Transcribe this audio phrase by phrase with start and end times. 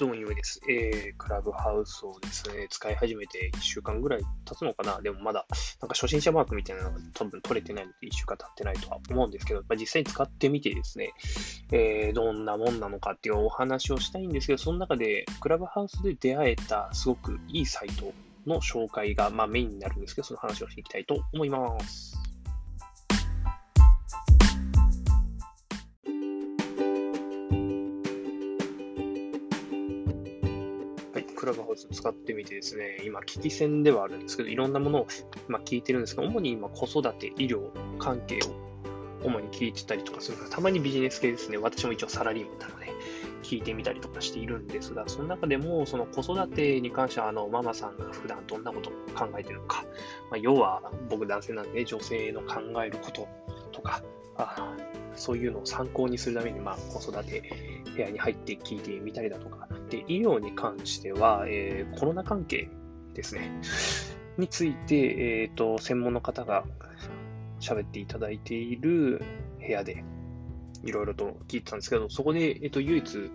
[0.00, 0.62] どうも、ゆうです。
[0.66, 4.98] えー、クラブハウスをですね、使い始めて1週間ぐらい経つのかな？
[5.02, 5.44] でもまだ、
[5.78, 11.12] なんか初心者マークみたいなのが多分取れてないので1週間経ってないとは思うんですけど、まあ、実際に使ってみてですね、
[11.70, 18.14] えー、どんなもんなのかっていうお話をしたいんですけど、その中で、クラブハウスで出会えたすごくいいサイト
[18.46, 22.09] の紹介が、まあ、メインになるんですけど、その話をしていきたいと思います。
[31.40, 35.06] クラブハウス使ってみてですね、今、危機戦ではあるんですけど、いろんなものを、
[35.48, 41.56] ま聞いてるんですが、主に今、子育て、医療関係を主に聞いてたりとかするからたまにビジネス系ですね。
[41.56, 42.92] 私も一応サラリーマンなので、
[43.42, 49.84] 聞いてみたりとかしているんですが、その中でも、その子育てに関しては、あの、ママさんが普段どんなことを考えてるのか、
[50.30, 53.26] まあ、要は、僕男性なんで、女性の考えること
[53.72, 54.02] とか、
[54.36, 54.76] あ
[55.16, 57.42] そういうのを参考にするために、まあ、子育て
[57.94, 62.70] 部屋に入って聞いてみたりだとか、で、医療に関しては、えー、コロナ関係
[63.14, 63.50] ですね、
[64.38, 66.64] について、えっ、ー、と、専門の方が
[67.60, 69.22] 喋っていただいている
[69.58, 70.04] 部屋で、
[70.82, 73.30] いろいろと聞いてたんですけど、そこで、えっ、ー、と、唯一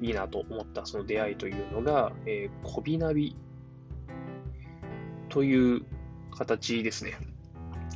[0.00, 3.36] いいなと思ったその出会いというのが、えー、コビナビ
[5.28, 5.82] という
[6.32, 7.12] 形ですね。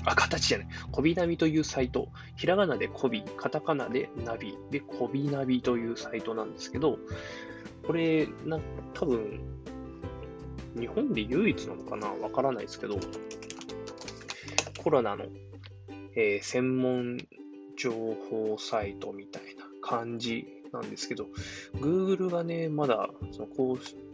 [0.05, 0.69] あ、形じゃない。
[0.91, 2.09] コビナビというサイト。
[2.37, 6.99] ひらがなでコビ、カタカナでナビでコビナビというサイトなんですけど、
[7.87, 8.59] これ、な
[8.93, 9.41] 多分、
[10.79, 12.09] 日本で唯一なのかな？
[12.09, 12.99] わからないですけど、
[14.83, 15.27] コロナの、
[16.17, 17.19] えー、専門
[17.77, 21.29] 情報サイトみたいな感じなんですけど、
[21.77, 24.14] Google がね、まだ、そのこう、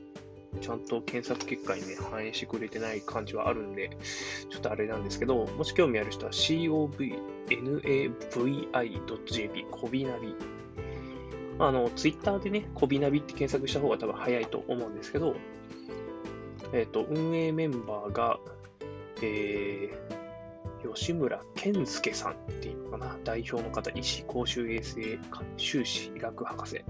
[0.61, 3.91] ちゃんと検索結果にね、反映してくれてない感じはあるんで、
[4.51, 7.27] ちょっとあれなんですけど、もし興味ある人は covnavi.jp、
[9.71, 10.35] コビナビ
[11.61, 15.37] あの、ツイッターでね、コビナビって検索した方が多分早いと思うんですけど、
[16.73, 18.41] えっ、ー、と、運営メンバーが、
[19.23, 25.19] えー、吉村健介さんっていうのかな、代表の方、医師、公衆衛生
[25.59, 26.83] 修士医学博士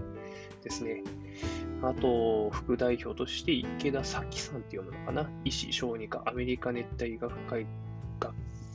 [0.63, 1.03] ですね。
[1.83, 7.67] あと、副代表として池田咲さんって読むのかな、医師、小児科、アメリカ熱帯医学会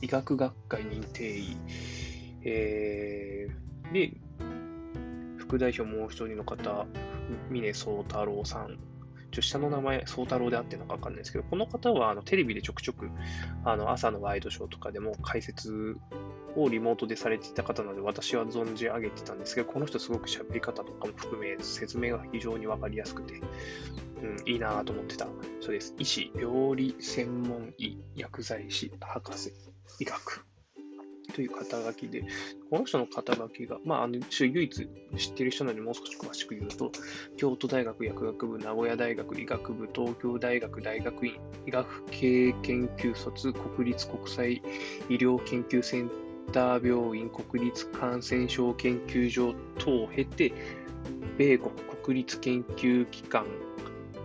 [0.02, 1.56] 医学学会認定医、
[2.42, 4.12] えー、で、
[5.38, 6.86] 副代表もう一人の方、
[7.50, 8.78] 峰宗太郎さん。
[9.36, 13.10] ちょ下の名前、宗太郎であってるのかわかんないですけど、この方はあのテレビでちょくちょく
[13.64, 15.98] あの朝のワイドショーとかでも解説
[16.56, 23.34] をリモートでされていた方なので、私は存じ上げてたんですけど、この人すごく喋り方とかも含め、説明が非常にわかりやすくて、
[24.22, 25.26] うん、いいなと思ってた
[25.60, 25.94] そうです。
[25.98, 29.52] 医師、料理専門医、薬剤師、博士、
[30.00, 30.46] 医学。
[31.36, 32.24] という肩書きで、
[32.70, 34.88] この人の肩書きが、まあ、あの唯一
[35.18, 36.90] 知ってる人なのでもう少し詳しく言うと、
[37.36, 41.34] 京都大学薬学部、名古屋大学医学部、東京大学大学院、
[41.66, 44.62] 医学系研究卒、国立国際
[45.10, 46.10] 医療研究セン
[46.52, 50.54] ター病院、国立感染症研究所等を経て、
[51.36, 51.70] 米国
[52.02, 53.44] 国立研究機関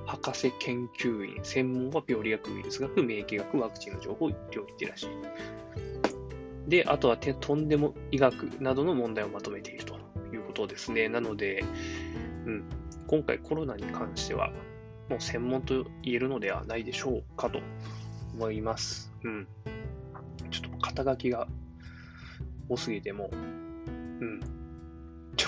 [0.05, 5.90] 博士研究員、専門は病理学、ウイルス学、免疫学、ワクチンの情報、医療リテラシー。
[6.67, 9.95] で、あとはとんでも医学などの問題をまとめていると
[10.33, 11.09] いうことですね。
[11.09, 11.63] なので、
[12.45, 12.63] うん、
[13.07, 14.51] 今回コロナに関しては、
[15.09, 17.59] もう専門と言えるのではないでしょうかと
[18.33, 19.11] 思います。
[19.23, 19.47] うん。
[20.49, 21.47] ちょっと肩書きが
[22.69, 24.39] 多すぎても、うん、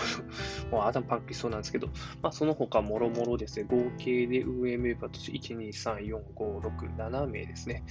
[0.71, 1.87] もう頭パンクしそうなんですけど、
[2.21, 7.83] まあ、その他もろもろですね、合計で運営メンバーとして1、2、3、4、5、6、7名ですね。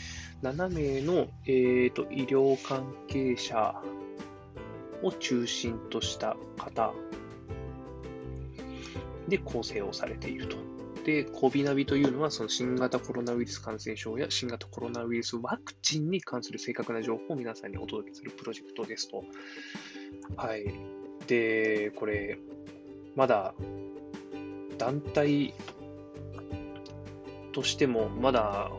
[0.43, 3.75] 7名の、えーと、医療関係者
[5.03, 6.95] を中心とした方
[9.29, 10.57] で構成をされていると。
[11.05, 19.25] で、コビナビというのは、その新型コロナウイルス感染症や新型コロナウイルスワクチンに関する正確な情報を皆さんにお届けするプロジェクトですと。
[20.37, 21.02] はい。
[21.27, 22.39] で、これ、
[23.15, 23.55] まだ
[24.79, 25.55] 団体
[27.53, 28.71] としてもまだ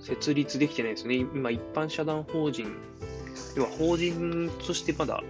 [0.00, 1.16] 設立できてないですね。
[1.16, 2.72] 今、一般社団法人、
[3.56, 5.22] 要は法人としてまだ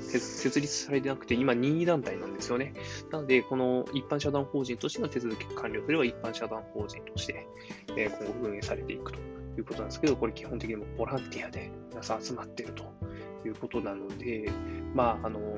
[0.00, 2.74] 設立されてなくて、今任意団体なんですよね。
[3.10, 7.46] なので、この一般社団法人としての手続きが完了すれば、一般社団法人として、
[7.96, 9.18] え今後運営されていくと
[9.58, 12.84] いうことなんですけど、これ基本的にもボランティアで皆さん集まっていると
[13.48, 14.50] いうことなので、
[14.94, 15.56] まあ、あの、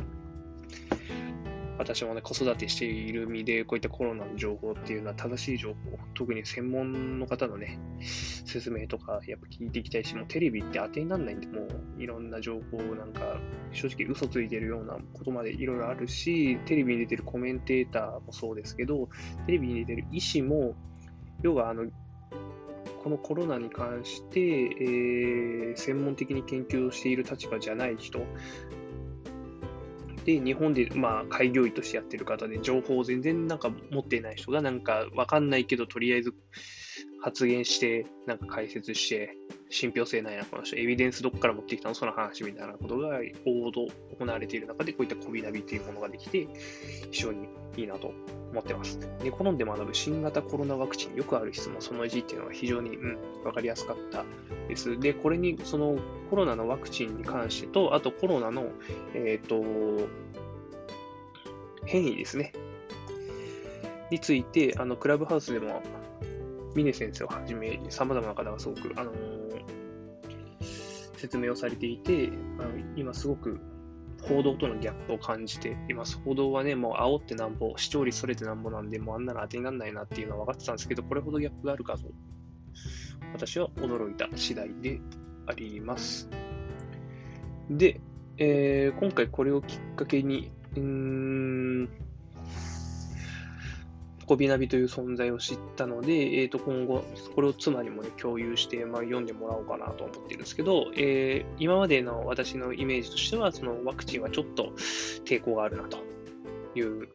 [1.79, 5.77] 私もね、子育てしている身で、こういったコロナの情報っていうのは正しい情報、
[6.15, 13.41] 特に専門の方のね、説明とか、やっぱ聞いていきたいし、もうテレビって当てにならないんで、もういろんな情報なんか、
[13.73, 19.09] 正直嘘ついてるようなことまでいろいろあるし、テレビに出てるコメンテーターもそうですけど、
[19.47, 20.75] テレビに出てる医師も、
[21.43, 21.87] 要はあの、
[23.03, 28.21] このコロナに関して、えー、専門的に研究をしている立場じゃない人、
[30.25, 36.33] で、日本で、まあ、開業医としてやってる方で、情報を全然なんか持っていない人が、なんか分かんないけど、とりあえず
[37.21, 39.37] 発言して、なんか解説して、
[39.73, 43.87] 信憑性ないな、この人、エビデンスどこから持ってきたのその話みたいなことが報道、
[44.19, 46.47] 行われている中で、こういったコビナビというものができて、
[47.11, 48.13] 非常にいいなと
[48.53, 49.01] 思ってます。
[49.23, 54.25] で、好んで学ぶ新型コロナワクチン、よくある質問、その1っていうのが非常に、うん、わかりやすかった
[54.69, 55.01] です。
[55.01, 55.99] で、これに、その
[56.29, 58.67] コロナのワクチンに関してと、あとコロナの、
[59.15, 60.07] えっ、ー、と、
[61.87, 62.53] 変異ですね。
[64.11, 65.83] について、あの、クラブハウスでも、
[66.75, 69.13] 峰先生をはじめ、様々な方がすごく、あの、
[71.17, 73.61] 説明をされていて、あの今すごく
[74.23, 76.21] 報道とのギャップを感じています。
[76.25, 82.09] 報道はね、もう煽ってなんぼ、視聴率それてなんぼなんで、もうあんなの当てにならないなっていうのは分かってたんですけど、これほどギャップがあるかと、
[83.35, 85.01] 私は驚いた次第で
[85.47, 86.29] あります。
[87.71, 88.01] で、
[88.39, 91.89] えー、今回これをきっかけに、うーん、
[94.27, 97.05] コビナビという存在を知ったので、えー、と今後、
[97.35, 104.73] これを妻にも、ね、共有して、まあ、読んでもらおうかなと思っているんですけど、えー、今までの私のイメージとしては、そのワクチンはちょっと
[105.25, 105.99] 抵抗があるなと
[106.75, 107.09] いう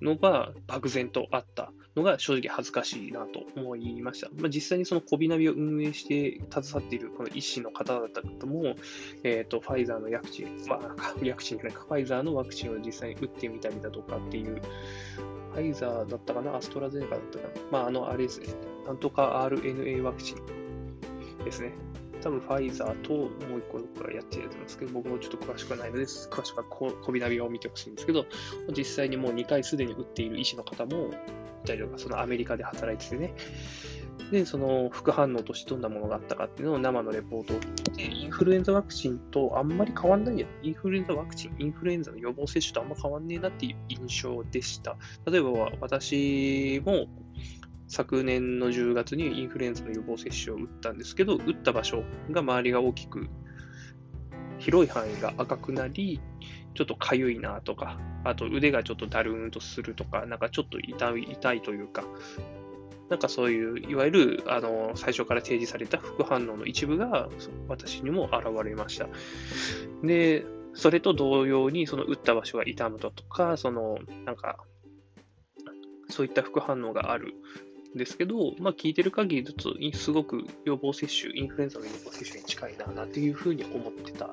[0.00, 4.28] のが漠然とあったのが正直恥ずかしいなと思いました。
[4.36, 8.08] まあ、実際にそのコビナビを運営して携わっているこの医師の方々
[8.46, 8.76] も、
[9.24, 14.62] え、ー、と、ファイザーのワクチン、まあ、ワクチンじゃないか、ファイザーのワクチンを実際に打ってみたりだとかっていう
[15.52, 17.50] ファイザーだったかな、アストラゼネカだったかな。
[17.70, 18.48] まあ、あの、あれですね。
[18.86, 21.72] なんとか RNA ワクチンですね。
[22.20, 28.26] 多分ファイザーともう一個どっかやってると思うんですけど、僕もちょっと詳しくはないので、詳しくはこびナビを見てほしいんですけど、
[28.76, 31.10] 実際にもう2回すでに打っている医師の方も
[31.64, 33.34] いたりとか、そのアメリカで働いててね、
[34.30, 40.46] で、その副反応としてどんなものがあったかっていうのを生のレポートを聞いて、インフルエンザワクチンとあんまり変わんないや。
[40.62, 44.96] インフルエンザワクチン、インフルエンザの予防接種とあんま変わんねえなっていう印象でした。
[45.30, 47.06] 例えば私も
[47.86, 53.28] 昨年の10月にインフルエンザの予防接種を打ったんですけど、打った場所が周りが大きく、
[54.58, 56.20] 広い範囲が赤くなり、
[56.74, 62.04] ちょっとかゆいなとか、あと腕がちょっとだるーんとするとか、なんかちょっと痛い痛いというか、
[63.08, 67.28] なんかそういう、いわゆる、あの、最初から提示された副反応の一部が
[67.68, 69.08] 私にも現れました。
[70.02, 70.44] で、
[70.74, 74.58] それと同様に、その打った場所が痛むだとか、その、なんか、
[76.10, 77.34] そういった副反応がある
[77.94, 84.30] んですけど、まあ、聞いてる限りだと、すごく予防接種、インフルエンザの予防接種に近いな、なんていうふうに思ってた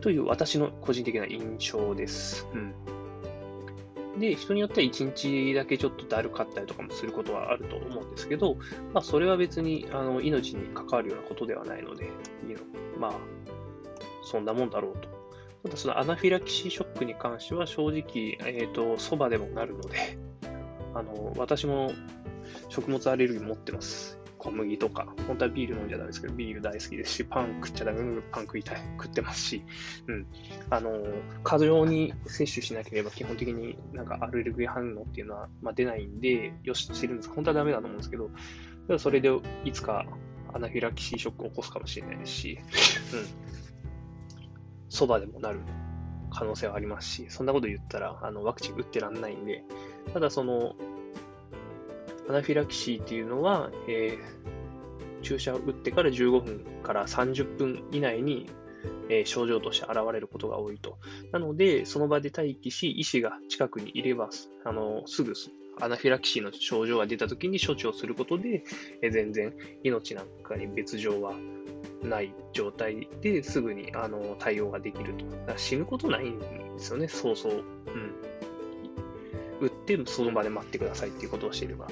[0.00, 2.46] という私の個人的な印象です。
[2.54, 2.99] うん。
[4.20, 8.56] で、人によっては1日だけちょっとだるかったりとかもすることはあると思うんですけど、
[8.92, 12.08] まあ、それは別にあの命に関わるようなことではないので、い
[12.50, 12.60] いの
[12.98, 13.12] まあ、
[14.22, 15.08] そんなもんだろうと。
[15.64, 20.18] ただ、そのアナフィラキシーショックに関しては正直、えっ、ー、と、そばでもなるので、
[20.94, 21.92] あの、私も
[22.68, 24.19] 食物アレルギー持ってます。
[24.40, 29.62] 小麦とか、本当はビール飲んじゃダメですけど、ビール大好きですし、パン食っちゃダメ、パン食いたい、食ってますし、
[30.06, 30.26] うん。
[30.70, 30.92] あの、
[31.44, 38.30] 過剰に摂取しなければ基本的になんかアレルギー反応っていうのは、まあ、出ないんで、よししてるんです本当はダメだと思うんですけど、
[38.86, 39.30] ただそれで
[39.64, 40.06] いつか
[40.54, 42.58] アナフィラキシーショックを起こすかもしれないですし、
[43.12, 43.26] うん。
[44.88, 45.60] そばでもなる
[46.30, 49.64] 可能性はありますし、そんなこと言ったら、あの、ワクチン打ってらんないんで、
[50.14, 50.74] ただその、
[52.30, 58.46] アナフィラキシーっていうのは、えー、注射を打ってから15分から30分以内に、
[59.08, 60.98] えー、症状として現れることが多いと。
[61.32, 64.30] なので、その場で待機し、医師が近くにいれば、
[64.64, 65.34] あのすぐ
[65.80, 68.62] アナフィラキシーの症状が出たときに処置をすることで、
[69.02, 71.34] え、全然命なんかに別状は
[72.04, 75.58] ない状態ですぐにあの対応ができると。
[75.58, 76.46] 死ぬことないんで
[76.78, 77.52] すよね、そうそう。
[77.54, 77.56] う
[77.90, 78.09] ん
[79.60, 81.88] 打ってその場で待ってくださいっていうことをしていれば。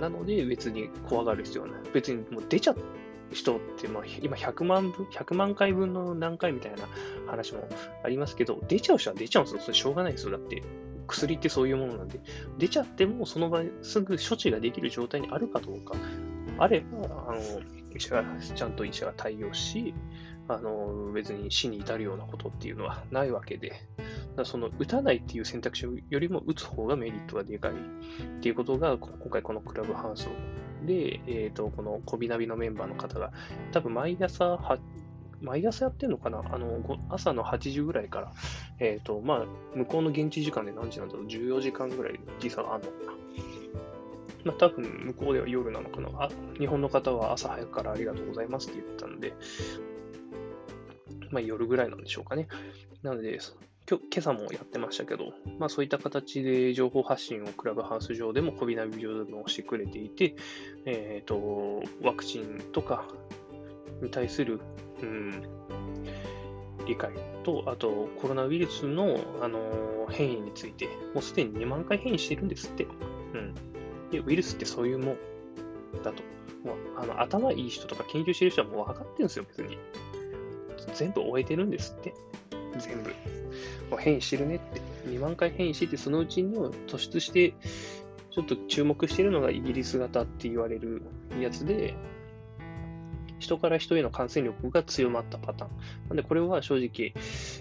[0.00, 1.80] なので別に怖がる必要はない。
[1.92, 2.80] 別にもう出ちゃった
[3.32, 6.88] 人って、まあ、今100万分、100万回分の何回みたいな
[7.26, 7.68] 話も
[8.02, 9.60] ありますけど、出ちゃう人は出ちゃうんですよ。
[9.60, 10.32] それしょうがないですよ。
[10.32, 10.62] だって、
[11.06, 12.20] 薬ってそういうものなんで、
[12.58, 15.94] 出ちゃってもその場すぐ処置ができる状態にあるかどうか、
[16.58, 17.40] あれば、あの、
[17.94, 19.94] 医者が、ちゃんと医者が対応し、
[20.48, 23.72] あの、別に死に至るようなことっていうのは ないわけで、
[24.44, 27.74] その打たないっていう選択肢よりも打つ方がメリットがでかいっ
[28.40, 30.28] ていうことが、今回このクラブハウス
[30.86, 33.32] で、え、ー、と、このコビナビのメンバーの方が、
[33.72, 34.78] 多分毎朝は、
[35.40, 36.42] 毎朝やってるのかな？
[36.50, 38.32] あの、朝の8時ぐらいから、
[38.78, 43.18] え、ー、と、まあ、向こうの現地時間で何時なんだろう ?14 時間ぐらい時差があるのかな？
[44.44, 46.08] まあ、多分向こうでは夜なのかな？
[46.14, 46.30] あ。
[46.58, 49.34] 日本の方は朝早くからありがとうございますって言ったんで、
[51.30, 52.48] まあ、夜ぐらいなんでしょうかね。
[53.02, 53.38] なので、
[53.88, 60.34] 今日、今朝もやってましたけど、まあ、そういった形で情報発信をクラブハウス上でも、コビナビ上でもしてくれていて、
[60.84, 63.06] えっ、ー、と、ワクチンとか
[64.02, 64.60] に対する、
[65.02, 65.42] うん、
[66.86, 67.12] 理解
[67.44, 72.84] と、あと、コロナウイルスの、あの変異について、もうすでに2万回変異してるんですって。
[72.84, 73.54] うん。
[74.10, 75.16] で、ウイルスってそういうもん
[76.02, 76.22] だと。
[76.64, 79.78] もうあの頭いい人とか研究してる人はもう分かってるんですよ、別に。
[80.94, 82.14] 全部終えてるんですって。
[82.78, 83.12] 全部。
[83.98, 84.80] 変異してるねって。
[85.08, 87.54] 2万回変異してて、そのうちの突出して、
[88.30, 91.02] ちょっと注目してるのがイギリス型って言われる
[91.40, 91.94] やつで、
[93.38, 95.70] 人から人への感染力が強まったパターン。
[96.08, 97.14] なんで、これは正直、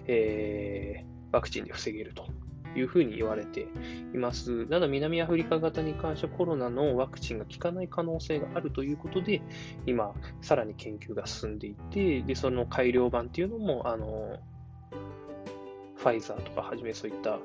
[0.07, 2.27] えー、ワクチンで防げると
[2.75, 3.67] いうふうに言われて
[4.13, 4.67] います。
[4.67, 9.41] ただ、南アフリカ型に関してはコロナのワクチンが効かない可能性があるということで、
[9.86, 14.39] 今、さらに研究が進んでいて、で、その改良版っていうのも、あの、
[15.95, 17.39] ファイザーとかはじめそういった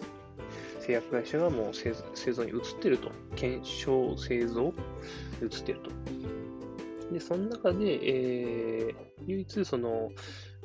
[0.80, 1.92] 製薬会社がもう製
[2.32, 3.10] 造に移ってると。
[3.36, 4.72] 検証、製造、
[5.40, 5.90] 移ってると。
[7.12, 8.94] で、その中で、えー、
[9.26, 10.10] 唯一その、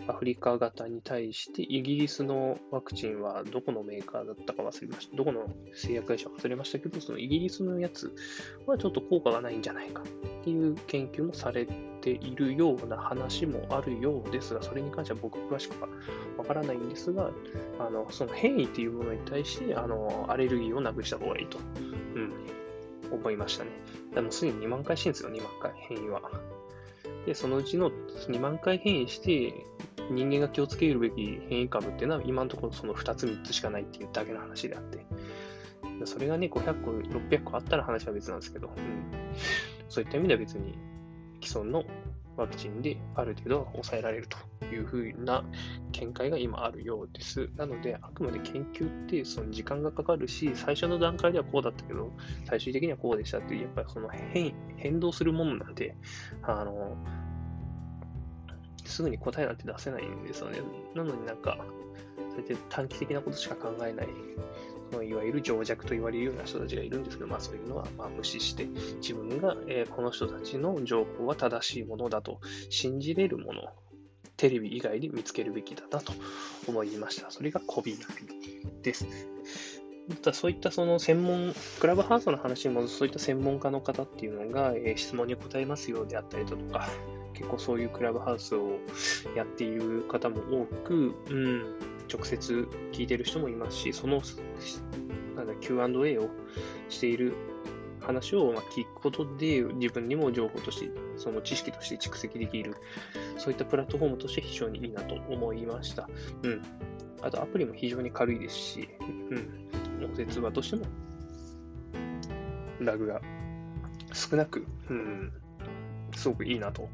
[0.08, 5.16] アフリカ型に対してイギリスのワクチンはどこのメーカーだったか忘れました。
[5.18, 8.14] どこの製薬会社か忘れましたけど、そのイギリスのやつ
[8.66, 11.66] はちょっと効果がないんじゃないかっていう研究もされ
[12.02, 15.90] ているような話もあるようですが、それに関しては僕詳しくは
[16.38, 17.32] わからないんですが、
[17.80, 21.58] あのその変異っていうものに対してあのアレルギーをなくした方がいいと、
[22.16, 22.34] うん、
[23.12, 23.72] 思いましたね。
[24.14, 26.22] でもすでに2万回してるんですよ、2万回、変異は。
[27.26, 29.54] で、そのうちの2万回変異して、
[30.10, 35.06] 人間が気をつけるべき変異株っていうのは今のところその2つ3つしかないっていうだけの話であって、
[36.06, 39.12] それがね、500個、600個あったら話は別なんですけど、うん、
[39.90, 40.78] そういった意味では別に
[41.42, 41.84] 既存の
[42.38, 45.44] ワクチンである程度は抑えられるというふうな
[45.92, 47.50] 見解が今あるようです。
[47.56, 52.12] なので、あくまで研究ってその時間がかかるし、最初の段階ではこうだったけど、
[52.46, 55.96] 最終的にはこうでしたっていう、やっぱりその変変動するものなんで、
[56.44, 56.96] あの、
[58.88, 60.60] すぐに答えなんて出せないんですよね。
[60.96, 61.58] なのになんか、
[62.18, 64.08] そうやって短期的なことしか考えない、
[64.92, 68.66] そのいわゆる情弱と言われるような人たちがいるんですけど、まあそういうのはまあ無視して、
[69.02, 72.40] 自分が、えー、この人たちの情報は正しいものだと
[72.70, 73.62] 信じれるもの、
[74.38, 76.14] テレビ以外で見つけるべきだなと
[76.68, 77.32] 思いました。
[77.32, 79.08] それがコビナビです。
[80.08, 86.88] またそういったその専門、クラブハウスの話にもそういった専門家の方っていうのが、えー、質問に答えますようであったりだとか、
[87.34, 88.80] 結構そういうクラブハウスを
[89.36, 91.76] やっている方も多く、うん、
[92.12, 94.22] 直接聞いてる人もいますし、その
[95.36, 96.30] なんだ Q&A を
[96.90, 97.34] している
[98.02, 102.76] 話をま聞くことで自分にも情報として、その知識として蓄積できる、
[103.38, 106.10] そういったプラットフォームとして非常にいいなと思いました。
[106.44, 106.62] うん。
[107.22, 108.90] あとアプリも非常に軽いですし、
[109.30, 110.06] うん。
[110.06, 110.86] 音声通話としても
[112.80, 113.22] ラグが
[114.14, 115.32] 少なく、うん、
[116.16, 116.90] すごくいいなと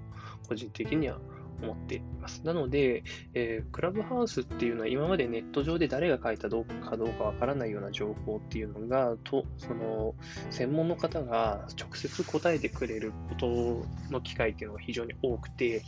[0.48, 1.18] 個人的には
[1.62, 2.42] 思っています。
[2.46, 10.16] なので、えー、クラブハウスっていうのは今までネット上で誰が書いたどうかどうかわからないような情報っていうのが、とその
[10.50, 15.84] 専門の方が直接答えてくれることの機会っていうのが非常に多くて、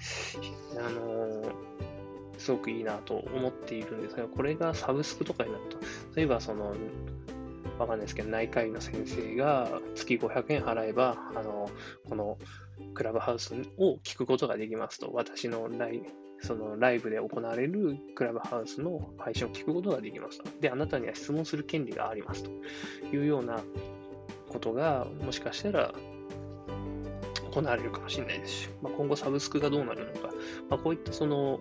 [0.78, 1.96] あのー
[2.38, 5.78] すごくいいなと思っているんですが、これがサブスクとかになると、
[6.16, 6.76] 例えばその、
[7.80, 11.70] わかんないですけど、内科医の先生が月500円払えば、あの、
[12.08, 12.38] この
[12.94, 16.02] クラブハウスを聞くことができますと、私のライ
[16.42, 20.50] そのライブで行われるクラブハウスの配信を聞くことができますと。
[20.62, 22.52] で、あなたには質問する権利がありますと。
[23.14, 23.62] いうような
[24.50, 25.94] ことが、もしかしたら
[27.56, 30.34] 行われるかもしれないですし、まあ、今後サブスクがどうなるのか、
[30.70, 31.60] まあ、こういったその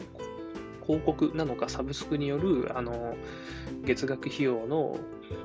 [0.84, 3.16] 広告なのかサブスクによるあの
[3.84, 4.98] 月額費用の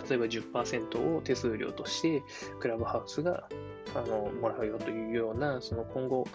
[0.10, 2.24] 例えば10%を手数料として
[2.60, 3.48] クラブハウスが
[3.96, 6.28] あのもらうよというような、その今後、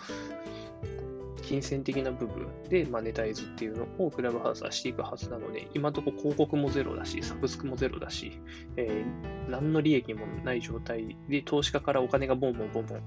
[1.42, 8.40] 金銭的な部分でマネタイズっていうのをクラブハウスはしていくはずなので、今のところ広告もゼロだし、サブスクもゼロだし、
[8.76, 13.02] えー、何の利益もない状態で、投資家からお金がボンボンボンボン、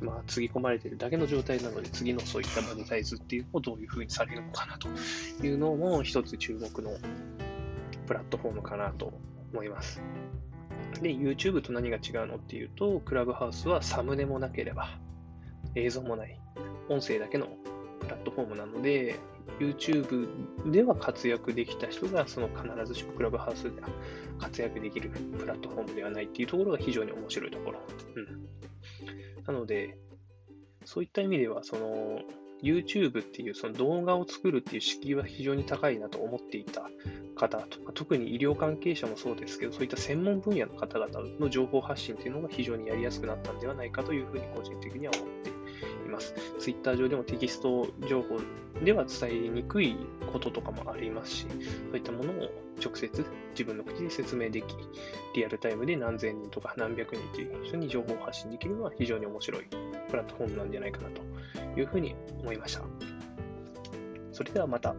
[0.00, 4.88] まあ、つぎ込まれてるだけの状態なので、次のそういったマネタイズっていうのをどういうふうにされるのかなと
[5.44, 6.92] いうのも一つ注目の
[8.06, 9.12] プラットフォームかなと
[9.52, 10.02] 思います。
[11.00, 14.98] で、YouTube と何が違うのっていうと、クラブハウスはサムネもなければ、
[15.74, 16.38] 映像もない、
[16.88, 17.46] 音声だけの
[18.00, 19.16] プラットフォームなので、
[19.58, 23.88] YouTube では活躍できた人が、その必ずしもクラブハウスでは
[24.38, 27.80] 活躍できるプラットフォームではないっていうところが非常に面白いところ。
[28.16, 29.44] うん。
[29.44, 29.98] なので、
[30.84, 32.20] そういった意味では、その、
[32.62, 36.90] YouTube っていうその動画を作るっていう敷居は非常に高いなと思っていた
[37.36, 45.59] 方とか、特に医療関係者もそうですけど、そういった専門分野の方々の情報発信っていうのが非常にやりやすくなったんではないかというふうに個人的には思っています。
[46.58, 48.40] Twitter 上でもテキスト情報
[48.84, 49.96] では伝えにくい
[50.32, 51.46] こととかもありますし、
[51.90, 52.50] そういったものを
[52.82, 54.66] 直接自分の口で説明でき、
[55.34, 59.64] リアルタイムで何千人とか何百人という人に情報を発信できるのは非常に面白い
[60.10, 61.22] プラットフォームなんじゃないかなと
[61.78, 62.82] いうふうに思いました。
[64.32, 64.94] それではまた。